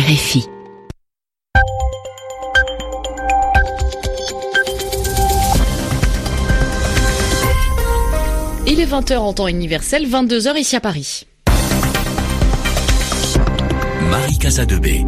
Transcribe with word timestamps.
RFI. 0.00 0.46
Il 8.66 8.80
est 8.80 8.86
20h 8.86 9.18
en 9.18 9.34
temps 9.34 9.46
universel, 9.46 10.08
22h 10.08 10.56
ici 10.56 10.74
à 10.76 10.80
Paris. 10.80 11.26
Marie 14.08 14.38
Casadebé. 14.38 15.04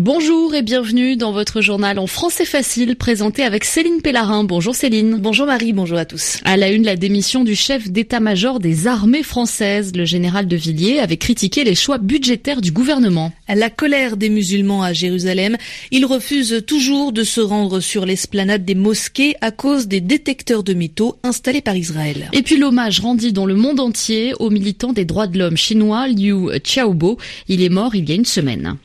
Bonjour 0.00 0.54
et 0.54 0.62
bienvenue 0.62 1.16
dans 1.16 1.32
votre 1.32 1.60
journal 1.60 1.98
en 1.98 2.06
français 2.06 2.44
facile 2.44 2.94
présenté 2.94 3.42
avec 3.42 3.64
Céline 3.64 4.00
Pellarin. 4.00 4.44
Bonjour 4.44 4.72
Céline. 4.72 5.16
Bonjour 5.16 5.44
Marie, 5.44 5.72
bonjour 5.72 5.98
à 5.98 6.04
tous. 6.04 6.38
À 6.44 6.56
la 6.56 6.70
une, 6.70 6.84
la 6.84 6.94
démission 6.94 7.42
du 7.42 7.56
chef 7.56 7.90
d'état-major 7.90 8.60
des 8.60 8.86
armées 8.86 9.24
françaises. 9.24 9.90
Le 9.96 10.04
général 10.04 10.46
de 10.46 10.54
Villiers 10.54 11.00
avait 11.00 11.16
critiqué 11.16 11.64
les 11.64 11.74
choix 11.74 11.98
budgétaires 11.98 12.60
du 12.60 12.70
gouvernement. 12.70 13.32
La 13.52 13.70
colère 13.70 14.16
des 14.16 14.28
musulmans 14.28 14.84
à 14.84 14.92
Jérusalem. 14.92 15.56
Ils 15.90 16.06
refusent 16.06 16.62
toujours 16.64 17.10
de 17.10 17.24
se 17.24 17.40
rendre 17.40 17.80
sur 17.80 18.06
l'esplanade 18.06 18.64
des 18.64 18.76
mosquées 18.76 19.34
à 19.40 19.50
cause 19.50 19.88
des 19.88 20.00
détecteurs 20.00 20.62
de 20.62 20.74
métaux 20.74 21.16
installés 21.24 21.60
par 21.60 21.74
Israël. 21.74 22.30
Et 22.32 22.42
puis 22.42 22.56
l'hommage 22.56 23.00
rendu 23.00 23.32
dans 23.32 23.46
le 23.46 23.56
monde 23.56 23.80
entier 23.80 24.32
au 24.38 24.48
militant 24.50 24.92
des 24.92 25.04
droits 25.04 25.26
de 25.26 25.40
l'homme 25.40 25.56
chinois 25.56 26.06
Liu 26.06 26.56
Xiaobo. 26.62 27.18
Il 27.48 27.64
est 27.64 27.68
mort 27.68 27.96
il 27.96 28.08
y 28.08 28.12
a 28.12 28.14
une 28.14 28.24
semaine. 28.24 28.76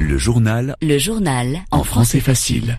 Le 0.00 0.18
journal. 0.18 0.76
Le 0.82 0.98
journal. 0.98 1.60
En 1.70 1.84
français 1.84 2.20
facile. 2.20 2.78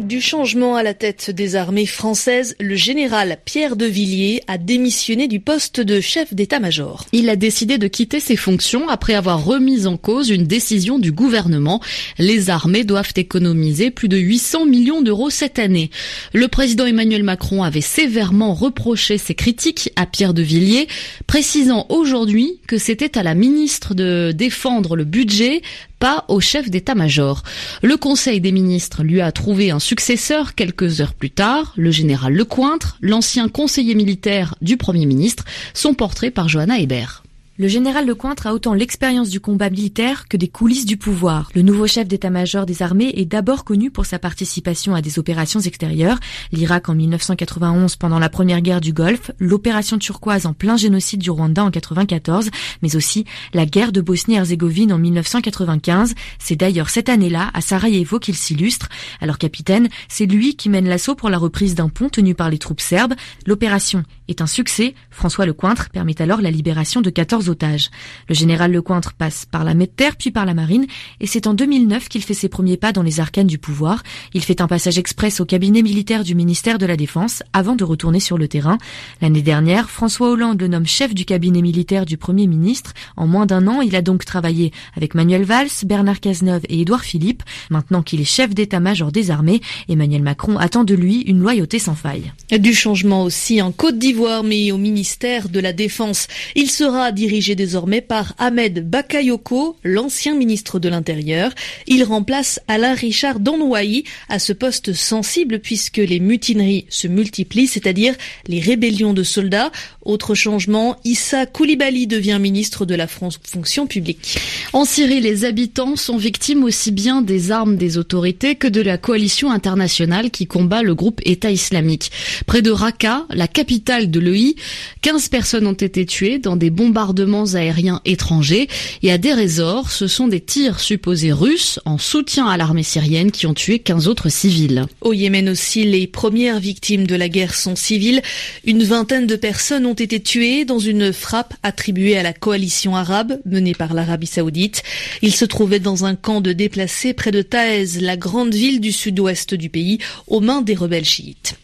Du 0.00 0.20
changement 0.20 0.76
à 0.76 0.82
la 0.82 0.92
tête 0.92 1.30
des 1.30 1.56
armées 1.56 1.86
françaises, 1.86 2.54
le 2.60 2.74
général 2.76 3.38
Pierre 3.46 3.76
de 3.76 3.86
Villiers 3.86 4.42
a 4.46 4.58
démissionné 4.58 5.26
du 5.26 5.40
poste 5.40 5.80
de 5.80 6.02
chef 6.02 6.34
d'état-major. 6.34 7.06
Il 7.12 7.30
a 7.30 7.36
décidé 7.36 7.78
de 7.78 7.88
quitter 7.88 8.20
ses 8.20 8.36
fonctions 8.36 8.90
après 8.90 9.14
avoir 9.14 9.42
remis 9.42 9.86
en 9.86 9.96
cause 9.96 10.28
une 10.28 10.46
décision 10.46 10.98
du 10.98 11.12
gouvernement. 11.12 11.80
Les 12.18 12.50
armées 12.50 12.84
doivent 12.84 13.14
économiser 13.16 13.90
plus 13.90 14.08
de 14.08 14.18
800 14.18 14.66
millions 14.66 15.00
d'euros 15.00 15.30
cette 15.30 15.58
année. 15.58 15.90
Le 16.34 16.48
président 16.48 16.84
Emmanuel 16.84 17.22
Macron 17.22 17.62
avait 17.62 17.80
sévèrement 17.80 18.52
reproché 18.52 19.16
ses 19.16 19.34
critiques 19.34 19.90
à 19.96 20.04
Pierre 20.04 20.34
de 20.34 20.42
Villiers, 20.42 20.88
précisant 21.26 21.86
aujourd'hui 21.88 22.60
que 22.68 22.76
c'était 22.76 23.16
à 23.16 23.22
la 23.22 23.34
ministre 23.34 23.94
de 23.94 24.32
défendre 24.32 24.94
le 24.94 25.04
budget 25.04 25.62
pas 25.98 26.24
au 26.28 26.40
chef 26.40 26.70
d'état-major. 26.70 27.42
Le 27.82 27.96
Conseil 27.96 28.40
des 28.40 28.52
ministres 28.52 29.02
lui 29.02 29.20
a 29.20 29.32
trouvé 29.32 29.70
un 29.70 29.78
successeur 29.86 30.56
quelques 30.56 31.00
heures 31.00 31.14
plus 31.14 31.30
tard, 31.30 31.72
le 31.76 31.92
général 31.92 32.34
Lecointre, 32.34 32.98
l'ancien 33.00 33.48
conseiller 33.48 33.94
militaire 33.94 34.56
du 34.60 34.76
Premier 34.76 35.06
ministre, 35.06 35.44
son 35.74 35.94
portrait 35.94 36.32
par 36.32 36.48
Johanna 36.48 36.80
Hébert. 36.80 37.22
Le 37.58 37.68
général 37.68 38.06
Lecointre 38.06 38.48
a 38.48 38.52
autant 38.52 38.74
l'expérience 38.74 39.30
du 39.30 39.40
combat 39.40 39.70
militaire 39.70 40.28
que 40.28 40.36
des 40.36 40.48
coulisses 40.48 40.84
du 40.84 40.98
pouvoir. 40.98 41.48
Le 41.54 41.62
nouveau 41.62 41.86
chef 41.86 42.06
d'état-major 42.06 42.66
des 42.66 42.82
armées 42.82 43.14
est 43.16 43.24
d'abord 43.24 43.64
connu 43.64 43.90
pour 43.90 44.04
sa 44.04 44.18
participation 44.18 44.94
à 44.94 45.00
des 45.00 45.18
opérations 45.18 45.60
extérieures, 45.60 46.18
l'Irak 46.52 46.90
en 46.90 46.94
1991 46.94 47.96
pendant 47.96 48.18
la 48.18 48.28
première 48.28 48.60
guerre 48.60 48.82
du 48.82 48.92
Golfe, 48.92 49.30
l'opération 49.38 49.96
turquoise 49.96 50.44
en 50.44 50.52
plein 50.52 50.76
génocide 50.76 51.22
du 51.22 51.30
Rwanda 51.30 51.64
en 51.64 51.70
94, 51.70 52.50
mais 52.82 52.94
aussi 52.94 53.24
la 53.54 53.64
guerre 53.64 53.92
de 53.92 54.02
Bosnie-Herzégovine 54.02 54.92
en 54.92 54.98
1995. 54.98 56.12
C'est 56.38 56.56
d'ailleurs 56.56 56.90
cette 56.90 57.08
année-là, 57.08 57.48
à 57.54 57.62
Sarajevo, 57.62 58.18
qu'il 58.18 58.34
s'illustre. 58.34 58.90
Alors 59.22 59.38
capitaine, 59.38 59.88
c'est 60.08 60.26
lui 60.26 60.56
qui 60.56 60.68
mène 60.68 60.86
l'assaut 60.90 61.14
pour 61.14 61.30
la 61.30 61.38
reprise 61.38 61.74
d'un 61.74 61.88
pont 61.88 62.10
tenu 62.10 62.34
par 62.34 62.50
les 62.50 62.58
troupes 62.58 62.82
serbes. 62.82 63.14
L'opération 63.46 64.02
est 64.28 64.42
un 64.42 64.46
succès. 64.46 64.94
François 65.10 65.46
Lecointre 65.46 65.88
permet 65.88 66.20
alors 66.20 66.42
la 66.42 66.50
libération 66.50 67.00
de 67.00 67.08
14 67.08 67.45
Le 67.54 68.34
général 68.34 68.72
Lecointre 68.72 69.12
passe 69.12 69.46
par 69.46 69.64
la 69.64 69.74
terre 69.86 70.16
puis 70.16 70.30
par 70.30 70.46
la 70.46 70.54
marine 70.54 70.86
et 71.20 71.26
c'est 71.26 71.46
en 71.46 71.54
2009 71.54 72.08
qu'il 72.08 72.22
fait 72.22 72.34
ses 72.34 72.48
premiers 72.48 72.76
pas 72.76 72.92
dans 72.92 73.02
les 73.02 73.20
arcanes 73.20 73.46
du 73.46 73.58
pouvoir. 73.58 74.02
Il 74.34 74.42
fait 74.42 74.60
un 74.60 74.66
passage 74.66 74.98
express 74.98 75.40
au 75.40 75.44
cabinet 75.44 75.82
militaire 75.82 76.24
du 76.24 76.34
ministère 76.34 76.78
de 76.78 76.86
la 76.86 76.96
Défense 76.96 77.42
avant 77.52 77.76
de 77.76 77.84
retourner 77.84 78.20
sur 78.20 78.38
le 78.38 78.48
terrain. 78.48 78.78
L'année 79.20 79.42
dernière, 79.42 79.90
François 79.90 80.30
Hollande 80.30 80.60
le 80.60 80.68
nomme 80.68 80.86
chef 80.86 81.14
du 81.14 81.24
cabinet 81.24 81.62
militaire 81.62 82.06
du 82.06 82.16
Premier 82.16 82.46
ministre. 82.46 82.94
En 83.16 83.26
moins 83.26 83.46
d'un 83.46 83.66
an, 83.66 83.80
il 83.80 83.94
a 83.96 84.02
donc 84.02 84.24
travaillé 84.24 84.72
avec 84.96 85.14
Manuel 85.14 85.44
Valls, 85.44 85.68
Bernard 85.84 86.20
Cazeneuve 86.20 86.62
et 86.68 86.80
Édouard 86.80 87.04
Philippe. 87.04 87.42
Maintenant 87.70 88.02
qu'il 88.02 88.20
est 88.20 88.24
chef 88.24 88.54
d'état-major 88.54 89.12
des 89.12 89.30
armées, 89.30 89.60
Emmanuel 89.88 90.22
Macron 90.22 90.58
attend 90.58 90.84
de 90.84 90.94
lui 90.94 91.20
une 91.22 91.40
loyauté 91.40 91.78
sans 91.78 91.94
faille. 91.94 92.32
Du 92.50 92.74
changement 92.74 93.22
aussi 93.22 93.60
en 93.62 93.72
Côte 93.72 93.98
d'Ivoire, 93.98 94.42
mais 94.42 94.72
au 94.72 94.78
ministère 94.78 95.48
de 95.48 95.60
la 95.60 95.72
Défense. 95.72 96.28
Il 96.54 96.70
sera 96.70 97.12
dirigé 97.12 97.35
désormais 97.40 98.00
par 98.00 98.34
Ahmed 98.38 98.88
Bakayoko, 98.88 99.76
l'ancien 99.84 100.34
ministre 100.34 100.78
de 100.78 100.88
l'Intérieur. 100.88 101.52
Il 101.86 102.02
remplace 102.02 102.60
Alain 102.66 102.94
Richard 102.94 103.40
Donouaï 103.40 104.04
à 104.28 104.38
ce 104.38 104.52
poste 104.52 104.92
sensible 104.94 105.58
puisque 105.58 105.98
les 105.98 106.18
mutineries 106.18 106.86
se 106.88 107.08
multiplient, 107.08 107.66
c'est-à-dire 107.66 108.14
les 108.46 108.60
rébellions 108.60 109.12
de 109.12 109.22
soldats. 109.22 109.70
Autre 110.02 110.34
changement, 110.34 110.96
Issa 111.04 111.46
Koulibaly 111.46 112.06
devient 112.06 112.38
ministre 112.40 112.86
de 112.86 112.94
la 112.94 113.06
fonction 113.06 113.86
publique. 113.86 114.38
En 114.72 114.84
Syrie, 114.84 115.20
les 115.20 115.44
habitants 115.44 115.96
sont 115.96 116.16
victimes 116.16 116.64
aussi 116.64 116.92
bien 116.92 117.22
des 117.22 117.50
armes 117.50 117.76
des 117.76 117.98
autorités 117.98 118.54
que 118.54 118.68
de 118.68 118.80
la 118.80 118.98
coalition 118.98 119.50
internationale 119.50 120.30
qui 120.30 120.46
combat 120.46 120.82
le 120.82 120.94
groupe 120.94 121.20
État 121.24 121.50
islamique. 121.50 122.10
Près 122.46 122.62
de 122.62 122.70
Raqqa, 122.70 123.26
la 123.30 123.48
capitale 123.48 124.10
de 124.10 124.20
l'EI, 124.20 124.54
15 125.02 125.28
personnes 125.28 125.66
ont 125.66 125.72
été 125.72 126.06
tuées 126.06 126.38
dans 126.38 126.56
des 126.56 126.70
bombardements 126.70 127.25
aériens 127.54 128.00
étrangers 128.04 128.68
et 129.02 129.12
à 129.12 129.18
Derezor, 129.18 129.90
ce 129.90 130.06
sont 130.06 130.28
des 130.28 130.40
tirs 130.40 130.80
supposés 130.80 131.32
russes 131.32 131.80
en 131.84 131.98
soutien 131.98 132.46
à 132.46 132.56
l'armée 132.56 132.82
syrienne 132.82 133.30
qui 133.30 133.46
ont 133.46 133.54
tué 133.54 133.78
15 133.78 134.08
autres 134.08 134.28
civils. 134.28 134.86
Au 135.00 135.12
Yémen 135.12 135.48
aussi, 135.48 135.84
les 135.84 136.06
premières 136.06 136.60
victimes 136.60 137.06
de 137.06 137.14
la 137.14 137.28
guerre 137.28 137.54
sont 137.54 137.76
civiles. 137.76 138.22
Une 138.64 138.82
vingtaine 138.82 139.26
de 139.26 139.36
personnes 139.36 139.86
ont 139.86 139.94
été 139.94 140.20
tuées 140.20 140.64
dans 140.64 140.78
une 140.78 141.12
frappe 141.12 141.54
attribuée 141.62 142.16
à 142.16 142.22
la 142.22 142.32
coalition 142.32 142.96
arabe 142.96 143.38
menée 143.44 143.74
par 143.74 143.94
l'Arabie 143.94 144.26
saoudite. 144.26 144.82
Ils 145.22 145.34
se 145.34 145.44
trouvaient 145.44 145.80
dans 145.80 146.04
un 146.04 146.14
camp 146.14 146.40
de 146.40 146.52
déplacés 146.52 147.14
près 147.14 147.30
de 147.30 147.42
Taez, 147.42 148.00
la 148.00 148.16
grande 148.16 148.54
ville 148.54 148.80
du 148.80 148.92
sud-ouest 148.92 149.54
du 149.54 149.68
pays, 149.68 149.98
aux 150.26 150.40
mains 150.40 150.62
des 150.62 150.74
rebelles 150.74 151.04
chiites. 151.04 151.56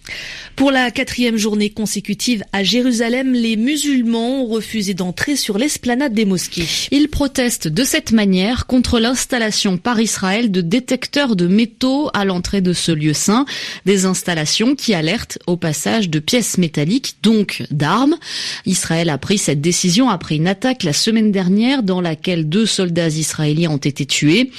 Pour 0.57 0.71
la 0.71 0.91
quatrième 0.91 1.37
journée 1.37 1.71
consécutive 1.71 2.45
à 2.53 2.63
Jérusalem, 2.63 3.33
les 3.33 3.57
musulmans 3.57 4.43
ont 4.43 4.47
refusé 4.47 4.95
d'entrer 4.95 5.35
sur 5.37 5.59
l'esplanade 5.59 6.13
des 6.13 6.25
mosquées. 6.25 6.67
Ils 6.91 7.09
protestent 7.09 7.69
de 7.69 7.85
cette 7.85 8.13
manière 8.13 8.67
contre 8.67 9.01
l'installation 9.01 9.79
par 9.79 10.01
Israël 10.01 10.51
de 10.51 10.61
détecteurs 10.61 11.37
de 11.37 11.47
métaux 11.47 12.11
à 12.15 12.25
l'entrée 12.25 12.61
de 12.61 12.73
ce 12.73 12.93
lieu 12.93 13.15
saint, 13.15 13.47
des 13.87 14.05
installations 14.05 14.75
qui 14.75 14.95
alertent 14.95 15.39
au 15.47 15.57
passage 15.57 16.11
de 16.11 16.19
pièces 16.19 16.59
métalliques, 16.59 17.17
donc 17.23 17.63
d'armes. 17.71 18.17
Israël 18.67 19.09
a 19.09 19.19
pris 19.19 19.39
cette 19.39 19.61
décision 19.61 20.11
après 20.11 20.37
une 20.37 20.49
attaque 20.49 20.83
la 20.85 20.93
semaine 20.93 21.33
dernière 21.33 21.83
dans 21.83 22.01
laquelle 22.01 22.49
deux 22.49 22.67
soldats 22.67 23.09
israéliens 23.09 23.71
ont 23.71 23.79
été 23.79 24.07
tués. 24.07 24.51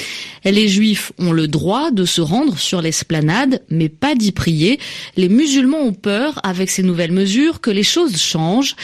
Les 0.44 0.68
juifs 0.68 1.12
ont 1.20 1.32
le 1.32 1.48
droit 1.48 1.92
de 1.92 2.04
se 2.04 2.22
rendre 2.22 2.58
sur 2.58 2.82
l'esplanade, 2.82 3.62
mais 3.70 3.90
pas 3.90 4.16
d'y 4.16 4.32
prier. 4.32 4.80
Les 5.16 5.30
musulmans 5.30 5.83
ont 5.84 5.94
peur, 5.94 6.40
avec 6.44 6.70
ces 6.70 6.84
nouvelles 6.84 7.12
mesures, 7.12 7.62
que 7.62 7.72
les 7.72 7.84
choses 7.84 8.18
changent. 8.18 8.76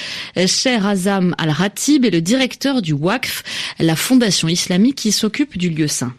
Cher 0.46 0.86
Azam 0.86 1.34
Al-Ratib 1.38 2.06
est 2.06 2.12
le 2.12 2.22
directeur 2.22 2.82
du 2.82 2.94
WAKF, 2.94 3.44
la 3.80 3.96
fondation 3.96 4.48
islamique 4.48 4.96
qui 4.96 5.12
s'occupe 5.12 5.58
du 5.58 5.70
lieu 5.70 5.88
saint. 5.88 6.14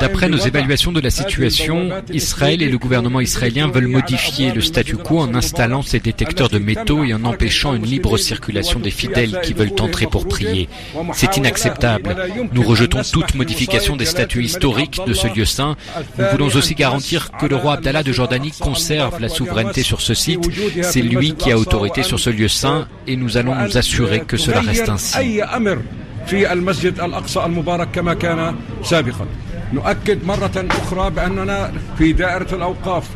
D'après 0.00 0.28
nos 0.28 0.38
évaluations 0.38 0.92
de 0.92 1.00
la 1.00 1.10
situation, 1.10 1.90
Israël 2.12 2.62
et 2.62 2.68
le 2.68 2.78
gouvernement 2.78 3.20
israélien 3.20 3.68
veulent 3.68 3.86
modifier 3.86 4.52
le 4.52 4.60
statu 4.60 4.96
quo 4.96 5.20
en 5.20 5.34
installant 5.34 5.82
ces 5.82 6.00
détecteurs 6.00 6.48
de 6.48 6.58
métaux 6.58 7.04
et 7.04 7.14
en 7.14 7.24
empêchant 7.24 7.74
une 7.74 7.86
libre 7.86 8.18
circulation 8.18 8.80
des 8.80 8.90
fidèles 8.90 9.40
qui 9.42 9.54
veulent 9.54 9.72
entrer 9.78 10.06
pour 10.06 10.26
prier. 10.26 10.68
C'est 11.12 11.36
inacceptable. 11.36 12.16
Nous 12.52 12.62
rejetons 12.62 13.02
toute 13.12 13.34
modification 13.34 13.96
des 13.96 14.04
statuts 14.04 14.42
historiques 14.42 15.00
de 15.06 15.14
ce 15.14 15.28
lieu 15.28 15.44
saint. 15.44 15.76
Nous 16.18 16.24
voulons 16.32 16.48
aussi 16.56 16.74
garantir 16.74 17.30
que 17.38 17.46
le 17.46 17.56
roi 17.56 17.74
Abdallah 17.74 18.02
de 18.02 18.12
Jordanie 18.12 18.52
conserve 18.58 19.20
la 19.20 19.28
souveraineté 19.28 19.82
sur 19.82 20.00
ce 20.00 20.12
site. 20.12 20.48
C'est 20.82 21.02
lui 21.02 21.34
qui 21.34 21.52
a 21.52 21.58
autorité 21.58 22.02
sur 22.02 22.18
ce 22.18 22.30
lieu 22.30 22.48
saint 22.48 22.88
et 23.06 23.16
nous 23.16 23.36
allons 23.36 23.54
nous 23.54 23.78
assurer 23.78 24.20
que 24.20 24.36
cela 24.36 24.60
reste 24.60 24.88
ainsi. 24.88 25.35
أمر 25.44 25.78
في 26.26 26.52
المسجد 26.52 27.00
الأقصى 27.00 27.44
المبارك 27.44 27.88
كما 27.90 28.14
كان 28.14 28.56
سابقا. 28.82 29.26
نؤكد 29.72 30.24
مرة 30.26 30.66
أخرى 30.70 31.10
بأننا 31.10 31.72
في 31.98 32.12
دائرة 32.12 32.54
الأوقاف 32.54 33.08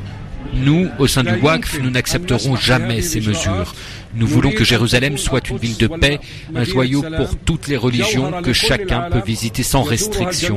Nous, 0.54 0.88
au 0.98 1.06
sein 1.06 1.22
du 1.22 1.34
WACF, 1.40 1.80
nous 1.80 1.90
n'accepterons 1.90 2.56
jamais 2.56 3.02
ces 3.02 3.20
mesures. 3.20 3.74
Nous 4.14 4.26
voulons 4.26 4.50
que 4.50 4.64
Jérusalem 4.64 5.18
soit 5.18 5.48
une 5.50 5.58
ville 5.58 5.76
de 5.76 5.86
paix, 5.86 6.18
un 6.54 6.64
joyau 6.64 7.02
pour 7.16 7.36
toutes 7.36 7.68
les 7.68 7.76
religions 7.76 8.42
que 8.42 8.52
chacun 8.52 9.02
peut 9.02 9.22
visiter 9.24 9.62
sans 9.62 9.82
restriction. 9.82 10.56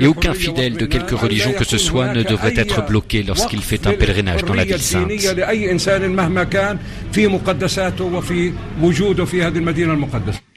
Et 0.00 0.06
aucun 0.06 0.32
fidèle 0.32 0.76
de 0.76 0.86
quelque 0.86 1.14
religion 1.14 1.52
que 1.52 1.64
ce 1.64 1.76
soit 1.76 2.14
ne 2.14 2.22
devrait 2.22 2.54
être 2.56 2.86
bloqué 2.86 3.22
lorsqu'il 3.22 3.60
fait 3.60 3.86
un 3.86 3.92
pèlerinage 3.92 4.44
dans 4.44 4.54
la 4.54 4.64
ville 4.64 4.78
sainte. 4.78 5.10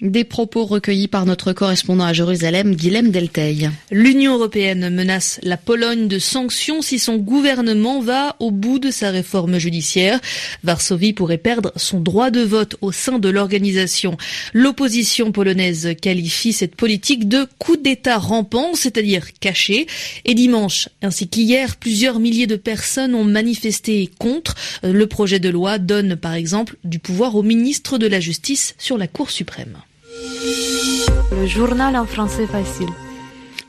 Des 0.01 0.23
propos 0.23 0.65
recueillis 0.65 1.07
par 1.07 1.25
notre 1.25 1.53
correspondant 1.53 2.05
à 2.05 2.13
Jérusalem, 2.13 2.75
Guilhem 2.75 3.11
Delteil. 3.11 3.71
L'Union 3.91 4.35
européenne 4.35 4.89
menace 4.89 5.39
la 5.43 5.57
Pologne 5.57 6.07
de 6.07 6.19
sanctions 6.19 6.81
si 6.81 6.99
son 6.99 7.17
gouvernement 7.17 7.99
va 7.99 8.35
au 8.39 8.51
bout 8.51 8.76
de 8.79 8.91
sa 8.91 9.11
réforme 9.11 9.57
judiciaire. 9.57 10.19
Varsovie 10.63 11.13
pourrait 11.13 11.37
perdre 11.37 11.71
son 11.75 11.99
droit 11.99 12.31
de 12.31 12.41
vote 12.41 12.75
au 12.81 12.91
sein 12.91 13.19
de 13.19 13.29
l'organisation. 13.29 14.17
L'opposition 14.53 15.31
polonaise 15.31 15.89
qualifie 16.01 16.53
cette 16.53 16.75
politique 16.75 17.27
de 17.27 17.47
coup 17.57 17.77
d'État 17.77 18.17
rampant, 18.17 18.73
c'est-à-dire 18.73 19.27
caché. 19.39 19.87
Et 20.25 20.33
dimanche, 20.33 20.89
ainsi 21.01 21.27
qu'hier, 21.27 21.75
plusieurs 21.77 22.19
milliers 22.19 22.47
de 22.47 22.55
personnes 22.55 23.15
ont 23.15 23.23
manifesté 23.23 24.09
contre. 24.19 24.55
Le 24.83 25.07
projet 25.07 25.39
de 25.39 25.49
loi 25.49 25.77
donne, 25.77 26.15
par 26.15 26.33
exemple, 26.33 26.77
du 26.83 26.99
pouvoir 26.99 27.35
au 27.35 27.43
ministre 27.43 27.97
de 27.97 28.07
la 28.07 28.19
Justice 28.19 28.75
sur 28.77 28.97
la 28.97 29.07
Cour 29.07 29.31
suprême. 29.31 29.77
Le 31.31 31.45
journal 31.47 31.95
en 31.95 32.05
français 32.05 32.47
facile. 32.47 32.87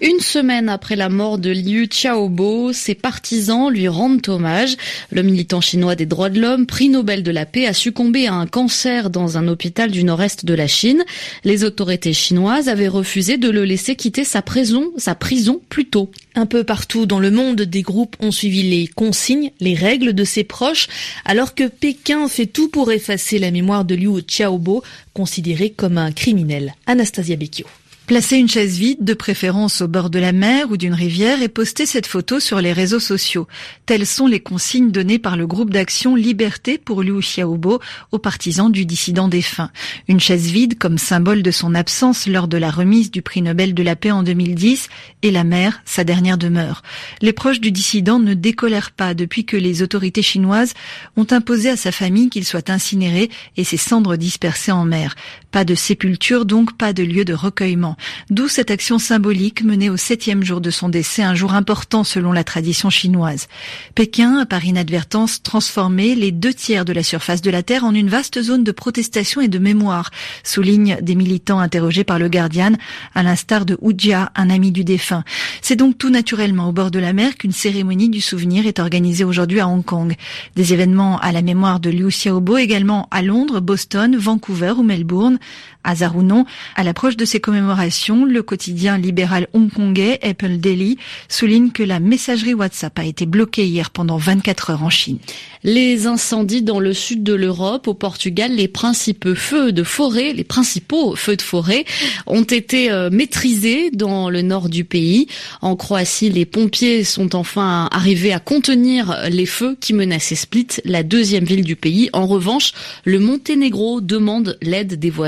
Une 0.00 0.20
semaine 0.20 0.68
après 0.68 0.94
la 0.94 1.08
mort 1.08 1.38
de 1.38 1.50
Liu 1.50 1.88
Xiaobo, 1.88 2.72
ses 2.72 2.94
partisans 2.94 3.68
lui 3.68 3.88
rendent 3.88 4.28
hommage. 4.28 4.76
Le 5.10 5.22
militant 5.22 5.60
chinois 5.60 5.96
des 5.96 6.06
droits 6.06 6.30
de 6.30 6.40
l'homme, 6.40 6.66
prix 6.66 6.88
Nobel 6.88 7.24
de 7.24 7.32
la 7.32 7.46
paix, 7.46 7.66
a 7.66 7.72
succombé 7.72 8.28
à 8.28 8.34
un 8.34 8.46
cancer 8.46 9.10
dans 9.10 9.38
un 9.38 9.48
hôpital 9.48 9.90
du 9.90 10.04
nord-est 10.04 10.44
de 10.44 10.54
la 10.54 10.68
Chine. 10.68 11.02
Les 11.42 11.64
autorités 11.64 12.12
chinoises 12.12 12.68
avaient 12.68 12.86
refusé 12.86 13.38
de 13.38 13.50
le 13.50 13.64
laisser 13.64 13.96
quitter 13.96 14.22
sa 14.22 14.40
prison, 14.40 14.92
sa 14.98 15.16
prison 15.16 15.60
plus 15.68 15.86
tôt. 15.86 16.12
Un 16.36 16.46
peu 16.46 16.62
partout 16.62 17.04
dans 17.04 17.18
le 17.18 17.32
monde, 17.32 17.62
des 17.62 17.82
groupes 17.82 18.14
ont 18.20 18.30
suivi 18.30 18.62
les 18.62 18.86
consignes, 18.86 19.50
les 19.58 19.74
règles 19.74 20.12
de 20.12 20.24
ses 20.24 20.44
proches, 20.44 20.86
alors 21.24 21.56
que 21.56 21.66
Pékin 21.66 22.28
fait 22.28 22.46
tout 22.46 22.68
pour 22.68 22.92
effacer 22.92 23.40
la 23.40 23.50
mémoire 23.50 23.84
de 23.84 23.96
Liu 23.96 24.22
Xiaobo, 24.22 24.84
considéré 25.12 25.70
comme 25.70 25.98
un 25.98 26.12
criminel. 26.12 26.76
Anastasia 26.86 27.34
Becchio. 27.34 27.66
Placer 28.08 28.38
une 28.38 28.48
chaise 28.48 28.78
vide, 28.78 29.04
de 29.04 29.12
préférence 29.12 29.82
au 29.82 29.86
bord 29.86 30.08
de 30.08 30.18
la 30.18 30.32
mer 30.32 30.70
ou 30.70 30.78
d'une 30.78 30.94
rivière, 30.94 31.42
et 31.42 31.48
poster 31.48 31.84
cette 31.84 32.06
photo 32.06 32.40
sur 32.40 32.58
les 32.58 32.72
réseaux 32.72 33.00
sociaux. 33.00 33.46
Telles 33.84 34.06
sont 34.06 34.26
les 34.26 34.40
consignes 34.40 34.90
données 34.90 35.18
par 35.18 35.36
le 35.36 35.46
groupe 35.46 35.68
d'action 35.68 36.14
Liberté 36.14 36.78
pour 36.78 37.02
Liu 37.02 37.20
Xiaobo 37.20 37.80
aux 38.10 38.18
partisans 38.18 38.72
du 38.72 38.86
dissident 38.86 39.28
défunt. 39.28 39.70
Une 40.08 40.20
chaise 40.20 40.46
vide 40.46 40.78
comme 40.78 40.96
symbole 40.96 41.42
de 41.42 41.50
son 41.50 41.74
absence 41.74 42.26
lors 42.26 42.48
de 42.48 42.56
la 42.56 42.70
remise 42.70 43.10
du 43.10 43.20
prix 43.20 43.42
Nobel 43.42 43.74
de 43.74 43.82
la 43.82 43.94
paix 43.94 44.10
en 44.10 44.22
2010 44.22 44.88
et 45.20 45.30
la 45.30 45.44
mer, 45.44 45.82
sa 45.84 46.02
dernière 46.02 46.38
demeure. 46.38 46.82
Les 47.20 47.34
proches 47.34 47.60
du 47.60 47.72
dissident 47.72 48.20
ne 48.20 48.32
décolèrent 48.32 48.92
pas 48.92 49.12
depuis 49.12 49.44
que 49.44 49.58
les 49.58 49.82
autorités 49.82 50.22
chinoises 50.22 50.72
ont 51.18 51.26
imposé 51.30 51.68
à 51.68 51.76
sa 51.76 51.92
famille 51.92 52.30
qu'il 52.30 52.46
soit 52.46 52.70
incinéré 52.70 53.28
et 53.58 53.64
ses 53.64 53.76
cendres 53.76 54.16
dispersées 54.16 54.72
en 54.72 54.86
mer. 54.86 55.14
Pas 55.50 55.64
de 55.64 55.74
sépulture, 55.74 56.44
donc 56.44 56.76
pas 56.76 56.92
de 56.92 57.02
lieu 57.02 57.24
de 57.24 57.32
recueillement. 57.32 57.96
D'où 58.30 58.48
cette 58.48 58.70
action 58.70 58.98
symbolique 58.98 59.62
menée 59.62 59.88
au 59.88 59.96
septième 59.96 60.44
jour 60.44 60.60
de 60.60 60.70
son 60.70 60.88
décès, 60.88 61.22
un 61.22 61.34
jour 61.34 61.54
important 61.54 62.04
selon 62.04 62.32
la 62.32 62.44
tradition 62.44 62.90
chinoise. 62.90 63.48
Pékin 63.94 64.40
a 64.40 64.46
par 64.46 64.64
inadvertance 64.64 65.42
transformé 65.42 66.14
les 66.14 66.32
deux 66.32 66.52
tiers 66.52 66.84
de 66.84 66.92
la 66.92 67.02
surface 67.02 67.40
de 67.40 67.50
la 67.50 67.62
Terre 67.62 67.84
en 67.84 67.94
une 67.94 68.08
vaste 68.08 68.42
zone 68.42 68.62
de 68.62 68.72
protestation 68.72 69.40
et 69.40 69.48
de 69.48 69.58
mémoire, 69.58 70.10
soulignent 70.44 70.98
des 71.00 71.14
militants 71.14 71.60
interrogés 71.60 72.04
par 72.04 72.18
le 72.18 72.28
Guardian, 72.28 72.72
à 73.14 73.22
l'instar 73.22 73.64
de 73.64 73.78
Hu 73.82 73.94
Jia, 73.96 74.30
un 74.36 74.50
ami 74.50 74.72
du 74.72 74.84
défunt. 74.84 75.24
C'est 75.62 75.76
donc 75.76 75.98
tout 75.98 76.10
naturellement 76.10 76.68
au 76.68 76.72
bord 76.72 76.90
de 76.90 76.98
la 76.98 77.12
mer 77.12 77.36
qu'une 77.36 77.52
cérémonie 77.52 78.08
du 78.08 78.20
souvenir 78.20 78.66
est 78.66 78.78
organisée 78.78 79.24
aujourd'hui 79.24 79.60
à 79.60 79.68
Hong 79.68 79.84
Kong. 79.84 80.14
Des 80.56 80.72
événements 80.72 81.18
à 81.18 81.32
la 81.32 81.42
mémoire 81.42 81.80
de 81.80 81.90
Liu 81.90 82.08
Xiaobo 82.08 82.56
également 82.58 83.08
à 83.10 83.22
Londres, 83.22 83.60
Boston, 83.60 84.16
Vancouver 84.16 84.74
ou 84.76 84.82
Melbourne. 84.82 85.37
Hasard 85.84 86.16
ou 86.16 86.22
non, 86.22 86.44
à 86.76 86.84
l'approche 86.84 87.16
de 87.16 87.24
ces 87.24 87.40
commémorations, 87.40 88.24
le 88.24 88.42
quotidien 88.42 88.98
libéral 88.98 89.48
hongkongais 89.54 90.18
Apple 90.22 90.58
Daily 90.58 90.98
souligne 91.28 91.70
que 91.70 91.82
la 91.82 92.00
messagerie 92.00 92.54
WhatsApp 92.54 92.98
a 92.98 93.04
été 93.04 93.26
bloquée 93.26 93.66
hier 93.66 93.90
pendant 93.90 94.16
24 94.16 94.70
heures 94.70 94.82
en 94.82 94.90
Chine. 94.90 95.18
Les 95.64 96.06
incendies 96.06 96.62
dans 96.62 96.78
le 96.78 96.92
sud 96.92 97.22
de 97.22 97.34
l'Europe, 97.34 97.88
au 97.88 97.94
Portugal, 97.94 98.54
les 98.54 98.68
principaux 98.68 99.34
feux 99.34 99.72
de 99.72 99.82
forêt, 99.82 100.32
les 100.32 100.44
principaux 100.44 101.16
feux 101.16 101.36
de 101.36 101.42
forêt 101.42 101.84
ont 102.26 102.42
été 102.42 102.90
euh, 102.90 103.10
maîtrisés 103.10 103.90
dans 103.90 104.30
le 104.30 104.42
nord 104.42 104.68
du 104.68 104.84
pays. 104.84 105.26
En 105.62 105.74
Croatie, 105.74 106.30
les 106.30 106.44
pompiers 106.44 107.04
sont 107.04 107.34
enfin 107.34 107.88
arrivés 107.92 108.32
à 108.32 108.40
contenir 108.40 109.16
les 109.30 109.46
feux 109.46 109.76
qui 109.80 109.94
menaçaient 109.94 110.34
Split, 110.34 110.68
la 110.84 111.02
deuxième 111.02 111.44
ville 111.44 111.64
du 111.64 111.76
pays. 111.76 112.10
En 112.12 112.26
revanche, 112.26 112.72
le 113.04 113.18
Monténégro 113.18 114.00
demande 114.00 114.58
l'aide 114.62 114.98
des 114.98 115.10
voisins, 115.10 115.27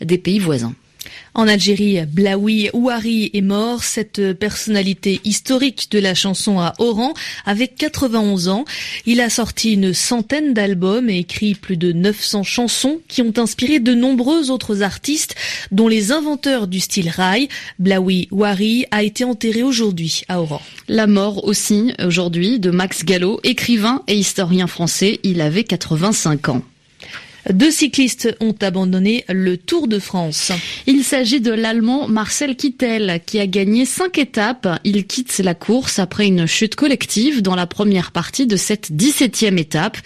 des 0.00 0.18
pays 0.18 0.38
voisins. 0.38 0.74
En 1.34 1.46
Algérie, 1.46 2.00
Blaoui 2.06 2.70
Ouari 2.72 3.30
est 3.32 3.40
mort. 3.40 3.84
Cette 3.84 4.32
personnalité 4.34 5.20
historique 5.24 5.88
de 5.90 5.98
la 5.98 6.14
chanson 6.14 6.58
à 6.58 6.74
Oran 6.78 7.14
avait 7.46 7.68
91 7.68 8.48
ans. 8.48 8.64
Il 9.06 9.20
a 9.20 9.30
sorti 9.30 9.74
une 9.74 9.94
centaine 9.94 10.54
d'albums 10.54 11.08
et 11.08 11.18
écrit 11.18 11.54
plus 11.54 11.76
de 11.76 11.92
900 11.92 12.42
chansons 12.42 13.00
qui 13.08 13.22
ont 13.22 13.32
inspiré 13.36 13.78
de 13.78 13.94
nombreux 13.94 14.50
autres 14.50 14.82
artistes, 14.82 15.36
dont 15.70 15.88
les 15.88 16.12
inventeurs 16.12 16.66
du 16.66 16.80
style 16.80 17.08
rail. 17.08 17.48
Blaoui 17.78 18.28
Ouari 18.32 18.86
a 18.90 19.02
été 19.02 19.24
enterré 19.24 19.62
aujourd'hui 19.62 20.22
à 20.28 20.40
Oran. 20.40 20.62
La 20.88 21.06
mort 21.06 21.44
aussi 21.44 21.92
aujourd'hui 22.04 22.58
de 22.58 22.70
Max 22.70 23.04
Gallo, 23.04 23.40
écrivain 23.44 24.02
et 24.08 24.16
historien 24.16 24.66
français. 24.66 25.20
Il 25.22 25.40
avait 25.40 25.64
85 25.64 26.48
ans. 26.48 26.62
Deux 27.48 27.70
cyclistes 27.70 28.36
ont 28.40 28.54
abandonné 28.60 29.24
le 29.28 29.56
Tour 29.56 29.88
de 29.88 29.98
France. 29.98 30.52
Il 30.86 31.04
s'agit 31.04 31.40
de 31.40 31.52
l'Allemand 31.52 32.06
Marcel 32.08 32.56
Kittel 32.56 33.20
qui 33.24 33.40
a 33.40 33.46
gagné 33.46 33.86
cinq 33.86 34.18
étapes. 34.18 34.68
Il 34.84 35.06
quitte 35.06 35.38
la 35.38 35.54
course 35.54 35.98
après 35.98 36.26
une 36.26 36.46
chute 36.46 36.74
collective 36.74 37.42
dans 37.42 37.54
la 37.54 37.66
première 37.66 38.12
partie 38.12 38.46
de 38.46 38.56
cette 38.56 38.90
17e 38.92 39.58
étape. 39.58 39.96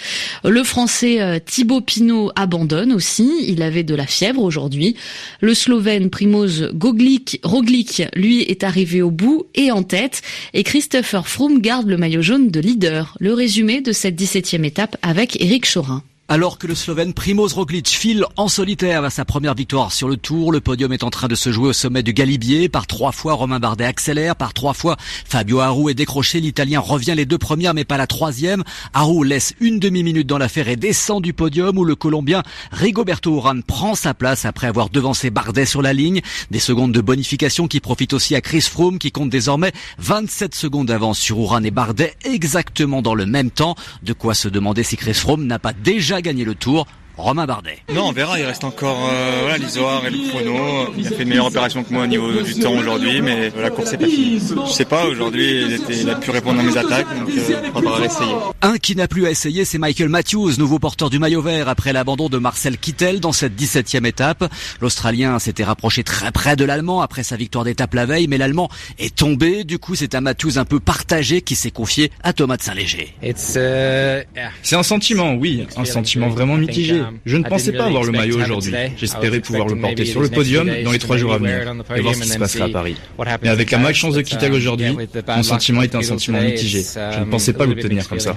Le 0.44 0.62
Français 0.62 1.20
euh, 1.20 1.38
Thibaut 1.44 1.80
Pinot 1.80 2.30
abandonne 2.36 2.92
aussi. 2.92 3.30
Il 3.48 3.62
avait 3.62 3.82
de 3.82 3.94
la 3.94 4.06
fièvre 4.06 4.42
aujourd'hui. 4.42 4.96
Le 5.40 5.54
Slovène 5.54 6.10
Primoz 6.10 6.70
Roglic, 6.80 8.02
lui, 8.14 8.42
est 8.42 8.64
arrivé 8.64 9.02
au 9.02 9.10
bout 9.10 9.46
et 9.54 9.70
en 9.70 9.82
tête. 9.82 10.22
Et 10.52 10.62
Christopher 10.62 11.26
Froome 11.26 11.60
garde 11.60 11.88
le 11.88 11.96
maillot 11.96 12.22
jaune 12.22 12.50
de 12.50 12.60
leader. 12.60 13.16
Le 13.20 13.34
résumé 13.34 13.80
de 13.80 13.92
cette 13.92 14.20
17e 14.20 14.64
étape 14.64 14.96
avec 15.02 15.40
Eric 15.40 15.66
Chorin. 15.72 16.02
Alors 16.26 16.56
que 16.56 16.66
le 16.66 16.74
Slovène 16.74 17.12
Primoz 17.12 17.52
Roglic 17.52 17.86
file 17.86 18.24
en 18.38 18.48
solitaire 18.48 19.02
vers 19.02 19.12
sa 19.12 19.26
première 19.26 19.54
victoire 19.54 19.92
sur 19.92 20.08
le 20.08 20.16
Tour, 20.16 20.52
le 20.52 20.60
podium 20.62 20.90
est 20.90 21.02
en 21.02 21.10
train 21.10 21.28
de 21.28 21.34
se 21.34 21.52
jouer 21.52 21.68
au 21.68 21.72
sommet 21.74 22.02
du 22.02 22.14
Galibier. 22.14 22.70
Par 22.70 22.86
trois 22.86 23.12
fois, 23.12 23.34
Romain 23.34 23.60
Bardet 23.60 23.84
accélère. 23.84 24.34
Par 24.34 24.54
trois 24.54 24.72
fois, 24.72 24.96
Fabio 24.98 25.60
Aru 25.60 25.90
est 25.90 25.94
décroché. 25.94 26.40
L'Italien 26.40 26.80
revient 26.80 27.12
les 27.14 27.26
deux 27.26 27.36
premières, 27.36 27.74
mais 27.74 27.84
pas 27.84 27.98
la 27.98 28.06
troisième. 28.06 28.64
Aru 28.94 29.26
laisse 29.26 29.52
une 29.60 29.78
demi-minute 29.78 30.26
dans 30.26 30.38
l'affaire 30.38 30.68
et 30.68 30.76
descend 30.76 31.22
du 31.22 31.34
podium 31.34 31.76
où 31.76 31.84
le 31.84 31.94
Colombien 31.94 32.42
Rigoberto 32.72 33.36
Urán 33.36 33.62
prend 33.62 33.94
sa 33.94 34.14
place 34.14 34.46
après 34.46 34.66
avoir 34.66 34.88
devancé 34.88 35.28
Bardet 35.28 35.66
sur 35.66 35.82
la 35.82 35.92
ligne. 35.92 36.22
Des 36.50 36.58
secondes 36.58 36.92
de 36.92 37.02
bonification 37.02 37.68
qui 37.68 37.80
profitent 37.80 38.14
aussi 38.14 38.34
à 38.34 38.40
Chris 38.40 38.62
Froome 38.62 38.98
qui 38.98 39.12
compte 39.12 39.28
désormais 39.28 39.72
27 39.98 40.54
secondes 40.54 40.86
d'avance 40.86 41.18
sur 41.18 41.38
Urán 41.38 41.66
et 41.66 41.70
Bardet 41.70 42.14
exactement 42.24 43.02
dans 43.02 43.14
le 43.14 43.26
même 43.26 43.50
temps. 43.50 43.74
De 44.02 44.14
quoi 44.14 44.32
se 44.32 44.48
demander 44.48 44.84
si 44.84 44.96
Chris 44.96 45.12
Froome 45.12 45.44
n'a 45.44 45.58
pas 45.58 45.74
déjà 45.74 46.13
gagné 46.20 46.44
le 46.44 46.54
tour 46.54 46.86
Romain 47.16 47.46
Bardet. 47.46 47.78
Non, 47.92 48.08
on 48.08 48.12
verra. 48.12 48.38
Il 48.38 48.44
reste 48.44 48.64
encore 48.64 49.08
euh, 49.10 49.38
voilà, 49.42 49.58
l'Isoire 49.58 50.04
et 50.06 50.10
le 50.10 50.28
chrono. 50.28 50.92
Il 50.96 51.06
a 51.06 51.10
fait 51.10 51.22
une 51.22 51.28
meilleure 51.28 51.46
opération 51.46 51.84
que 51.84 51.92
moi 51.92 52.04
au 52.04 52.06
niveau 52.06 52.30
du 52.42 52.58
temps 52.58 52.72
aujourd'hui, 52.72 53.20
mais 53.20 53.52
la 53.56 53.70
course 53.70 53.92
est 53.92 53.98
pas 53.98 54.06
finie. 54.06 54.40
Je 54.66 54.72
sais 54.72 54.84
pas. 54.84 55.06
Aujourd'hui, 55.06 55.80
il, 55.88 56.10
a 56.10 56.16
pu 56.16 56.30
répondre 56.30 56.60
à 56.60 56.62
mes 56.62 56.76
attaques, 56.76 57.06
donc 57.18 57.28
euh, 57.28 57.60
il 57.64 57.72
faudra 57.72 57.96
réessayer. 57.96 58.34
Un 58.62 58.78
qui 58.78 58.96
n'a 58.96 59.06
plus 59.06 59.26
à 59.26 59.30
essayer, 59.30 59.64
c'est 59.64 59.78
Michael 59.78 60.08
Matthews, 60.08 60.52
nouveau 60.58 60.78
porteur 60.78 61.10
du 61.10 61.18
maillot 61.18 61.42
vert 61.42 61.68
après 61.68 61.92
l'abandon 61.92 62.28
de 62.28 62.38
Marcel 62.38 62.78
Kittel 62.78 63.20
dans 63.20 63.32
cette 63.32 63.54
17e 63.54 64.06
étape. 64.06 64.52
L'Australien 64.80 65.38
s'était 65.38 65.64
rapproché 65.64 66.02
très 66.02 66.32
près 66.32 66.56
de 66.56 66.64
l'Allemand 66.64 67.00
après 67.00 67.22
sa 67.22 67.36
victoire 67.36 67.64
d'étape 67.64 67.94
la 67.94 68.06
veille, 68.06 68.26
mais 68.26 68.38
l'Allemand 68.38 68.68
est 68.98 69.14
tombé. 69.14 69.64
Du 69.64 69.78
coup, 69.78 69.94
c'est 69.94 70.14
un 70.14 70.20
Matthews 70.20 70.58
un 70.58 70.64
peu 70.64 70.80
partagé 70.80 71.42
qui 71.42 71.54
s'est 71.54 71.70
confié 71.70 72.10
à 72.22 72.32
Thomas 72.32 72.56
de 72.56 72.62
Saint-Léger. 72.62 73.14
C'est 73.36 74.76
un 74.76 74.82
sentiment, 74.82 75.34
oui, 75.34 75.66
un 75.76 75.84
sentiment 75.84 76.28
vraiment 76.28 76.56
mitigé. 76.56 77.03
Je 77.24 77.36
ne 77.36 77.44
pensais 77.44 77.72
pas 77.72 77.86
avoir 77.86 78.04
le 78.04 78.12
maillot 78.12 78.40
aujourd'hui. 78.40 78.74
J'espérais 78.96 79.40
pouvoir 79.40 79.68
le 79.68 79.76
porter 79.76 80.04
sur 80.04 80.20
le 80.20 80.28
podium 80.28 80.68
dans 80.84 80.92
les 80.92 80.98
trois 80.98 81.16
jours 81.16 81.34
à 81.34 81.38
venir 81.38 81.74
et 81.96 82.00
voir 82.00 82.14
ce 82.14 82.20
qui 82.20 82.28
se 82.28 82.38
passera 82.38 82.66
à 82.66 82.68
Paris. 82.68 82.96
Mais 83.42 83.48
avec 83.48 83.70
la 83.70 83.78
malchance 83.78 84.14
de 84.14 84.22
quitter 84.22 84.50
aujourd'hui, 84.50 84.96
mon 85.28 85.42
sentiment 85.42 85.82
était 85.82 85.96
un 85.96 86.02
sentiment 86.02 86.40
mitigé. 86.40 86.84
Je 86.94 87.20
ne 87.20 87.26
pensais 87.26 87.52
pas 87.52 87.66
l'obtenir 87.66 88.08
comme 88.08 88.20
ça. 88.20 88.36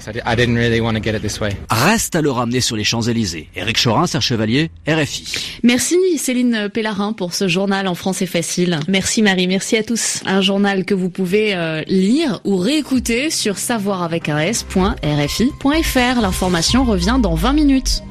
Reste 1.69 2.15
à 2.15 2.21
le 2.21 2.31
ramener 2.31 2.61
sur 2.61 2.75
les 2.75 2.83
Champs-Élysées. 2.83 3.49
Éric 3.55 3.81
Chorin, 3.81 4.07
Serge 4.07 4.25
Chevalier, 4.25 4.69
RFI. 4.87 5.59
Merci 5.63 5.97
Céline 6.17 6.69
Pellarin 6.73 7.13
pour 7.13 7.33
ce 7.33 7.47
journal 7.47 7.87
en 7.87 7.95
français 7.95 8.25
facile. 8.25 8.79
Merci 8.87 9.21
Marie, 9.21 9.47
merci 9.47 9.77
à 9.77 9.83
tous. 9.83 10.21
Un 10.25 10.41
journal 10.41 10.85
que 10.85 10.93
vous 10.93 11.09
pouvez 11.09 11.55
euh, 11.55 11.83
lire 11.87 12.41
ou 12.43 12.57
réécouter 12.57 13.29
sur 13.29 13.57
savoiravec.rfi.fr. 13.57 16.21
L'information 16.21 16.83
revient 16.83 17.19
dans 17.21 17.35
20 17.35 17.53
minutes. 17.53 18.03